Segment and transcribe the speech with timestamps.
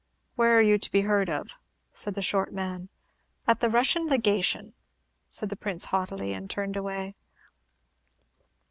[0.35, 1.59] "Where are you to be heard of?"
[1.91, 2.89] said the short man.
[3.45, 4.73] "At the Russian legation,"
[5.29, 7.13] said the Prince, haughtily, and turned away.